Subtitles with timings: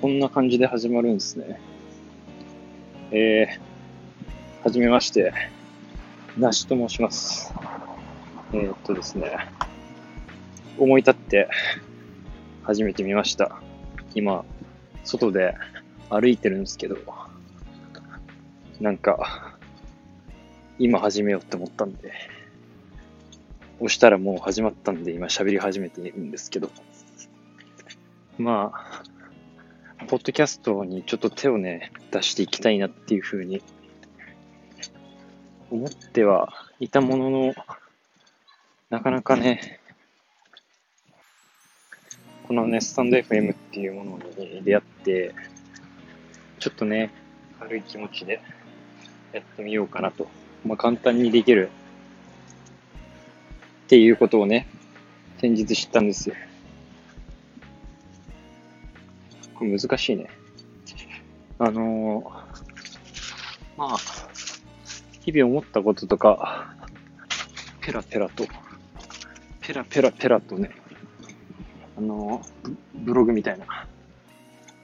[0.00, 1.58] こんな感じで始まるんですね。
[3.10, 5.32] えー、はじめまして、
[6.36, 7.54] なしと申します。
[8.52, 9.38] えー、っとですね、
[10.78, 11.48] 思い立って
[12.62, 13.62] 始めてみました。
[14.14, 14.44] 今、
[15.02, 15.54] 外で
[16.10, 16.98] 歩いてるんですけど、
[18.78, 19.56] なんか、
[20.78, 22.12] 今始めようって思ったんで、
[23.78, 26.70] 押したらもう始まったんで、今喋り始めているんですけど、
[28.36, 29.15] まあ、
[30.08, 33.62] ポッドキャストにちょっと手をね、出していきたいなっていうふうに
[35.70, 37.54] 思ってはいたものの、
[38.88, 39.80] なかなかね、
[42.46, 45.34] このね、スタンド FM っていうものに出会って、
[46.60, 47.10] ちょっとね、
[47.58, 48.40] 軽い気持ちで
[49.32, 50.28] やってみようかなと。
[50.64, 51.70] まあ、簡単にできる
[53.86, 54.68] っていうことをね、
[55.40, 56.36] 先日知ったんですよ。
[59.58, 60.28] これ難しいね。
[61.58, 63.96] あのー、まあ、
[65.24, 66.74] 日々思ったこととか、
[67.80, 68.44] ペラペラと、
[69.60, 70.70] ペラペラペラとね、
[71.96, 73.64] あのー、ブログみたいな、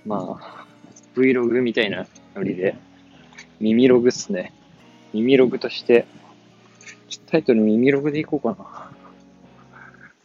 [0.07, 0.67] まあ、
[1.15, 2.75] Vlog みたいなノリで、
[3.61, 4.53] 耳ログっすね。
[5.13, 6.07] 耳ログとして、
[7.27, 8.91] タイトル耳ログでいこうかな。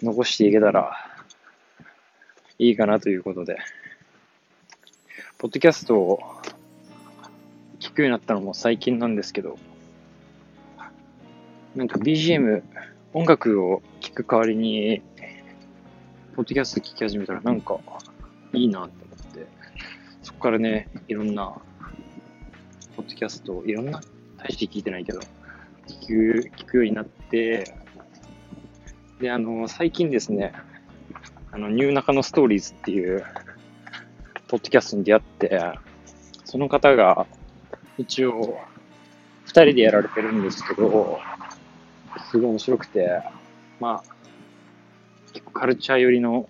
[0.01, 0.93] 残していけたら
[2.59, 3.57] いいかなということで。
[5.39, 6.19] ポッドキャストを
[7.80, 9.59] 聞くようになったのも最近なんですけど、
[11.75, 12.63] なんか BGM、
[13.13, 15.03] 音楽を聴く代わりに、
[16.35, 17.80] ポッドキャスト聴き始めたらなんか
[18.52, 19.47] いいなって思って、
[20.23, 21.61] そこからね、いろんな、
[22.95, 24.02] ポッドキャストいろんな、
[24.39, 25.19] 大して聞いてないけど、
[25.88, 26.08] 聞
[26.41, 27.75] く、聞くようになって、
[29.19, 30.52] で、あの、最近ですね、
[31.52, 33.23] あの、ニューナカのストーリーズっていう、
[34.47, 35.61] ポッドキャストに出会って、
[36.45, 37.27] その方が、
[37.97, 38.58] 一応、
[39.43, 41.19] 二人でやられてるんですけど、
[42.31, 43.21] すごい面白くて、
[43.80, 44.17] まあ、
[45.33, 46.49] 結構カルチャー寄りの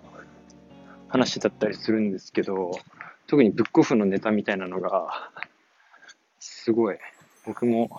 [1.08, 2.72] 話だったりするんですけど、
[3.26, 5.30] 特にブックオフのネタみたいなのが、
[6.38, 6.98] すごい、
[7.46, 7.90] 僕も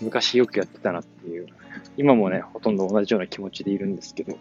[0.00, 1.48] 昔よくやってたなっていう、
[1.96, 4.36] 今もね、ほとんど同じような気持ちでいるんですけど、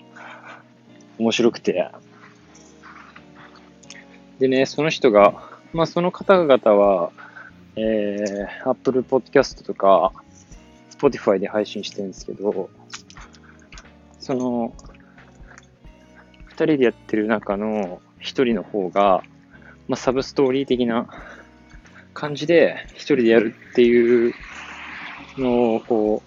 [1.17, 1.89] 面白くて、
[4.40, 5.34] でね、その人が、
[5.73, 7.12] まあその方々は、
[7.78, 10.12] えー、Apple Podcast とか、
[10.97, 12.69] Spotify で配信してるんですけど、
[14.19, 14.73] その、
[16.47, 19.23] 二人でやってる中の一人の方が、
[19.88, 21.07] まあサブストーリー的な
[22.13, 24.34] 感じで一人でやるっていう
[25.38, 26.23] のをこ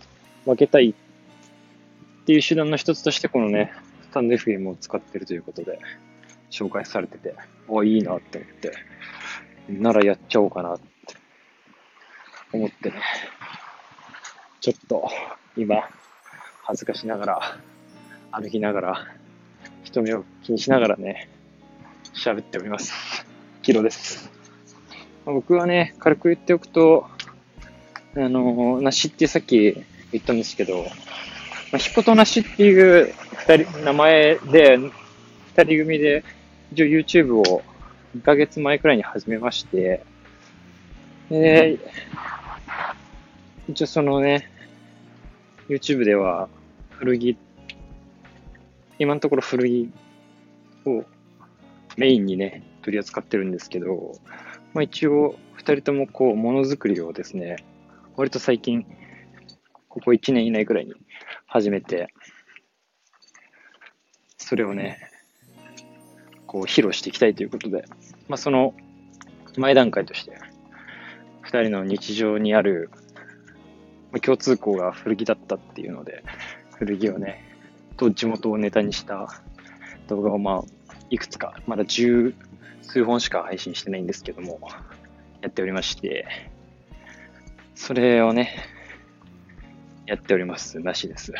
[0.46, 5.78] う、分けたいっていう手段の一つとしてこのね、スタンド FM を使ってるということで。
[6.50, 8.72] 紹介されてて、あ、いいなって思って、
[9.68, 10.84] ならやっちゃおうかなって
[12.52, 12.96] 思ってね、
[14.60, 15.08] ちょっと
[15.56, 15.88] 今、
[16.62, 17.58] 恥ずかしながら、
[18.32, 19.06] 歩きながら、
[19.84, 21.28] 人目を気にしながらね、
[22.14, 22.92] 喋っております。
[23.62, 24.30] キロです。
[25.24, 27.08] 僕はね、軽く言っておくと、
[28.16, 30.90] あの、梨ってさっき言ったんですけど、ま
[31.74, 33.14] あ、ヒポと梨っていう
[33.46, 36.24] 二人、名前で、二人組で、
[36.72, 37.62] 一応 YouTube を
[38.16, 40.04] 2ヶ月前くらいに始めまして、
[41.30, 41.78] で、
[43.68, 44.50] 一応そのね、
[45.68, 46.48] YouTube では
[46.90, 47.36] 古着、
[48.98, 49.90] 今のところ古着
[50.86, 51.04] を
[51.96, 54.14] メインにね、取り扱ってるんですけど、
[54.72, 57.56] まあ一応二人ともこう、ものづくりをですね、
[58.16, 58.86] 割と最近、
[59.88, 60.94] ここ1年以内くらいに
[61.46, 62.08] 始めて、
[64.38, 64.98] それをね、
[66.48, 67.84] こう披露していきたいということで、
[68.26, 68.74] まあその
[69.56, 70.38] 前段階として、
[71.44, 72.90] 2人の日常にある
[74.22, 76.24] 共通項が古着だったっていうので、
[76.76, 77.44] 古着をね、
[77.96, 79.28] と地元をネタにした
[80.08, 82.34] 動画をまあ、いくつか、まだ十
[82.82, 84.58] 数本しか配信してないんですけども、
[85.42, 86.26] やっておりまして、
[87.74, 88.54] それをね、
[90.06, 90.80] やっております。
[90.80, 91.34] なしです。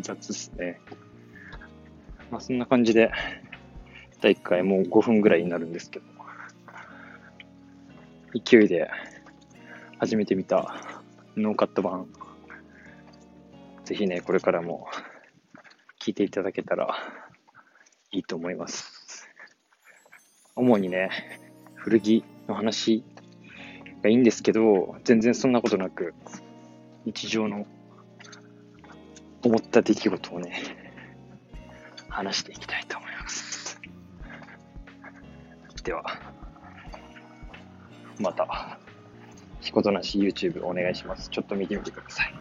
[0.00, 0.80] 雑っすね。
[2.30, 3.10] まあそんな感じで、
[4.20, 6.04] 第1回もう5分ぐらいになるんですけど、
[8.44, 8.88] 勢いで
[9.98, 10.76] 始めてみた
[11.36, 12.06] ノーカット版、
[13.84, 14.86] ぜひね、これからも
[16.00, 16.96] 聞いていただけたら
[18.12, 19.28] いいと思います。
[20.54, 21.10] 主にね、
[21.74, 23.02] 古着の話
[24.02, 26.14] がいいんですけど、全然そんなことなく、
[27.04, 27.66] 日常の
[29.42, 30.79] 思った出来事をね、
[32.20, 33.80] 話していきたいと思います。
[35.82, 36.04] では、
[38.18, 38.78] また、
[39.60, 41.30] ひことなし YouTube お願いします。
[41.30, 42.34] ちょっと見てみてください。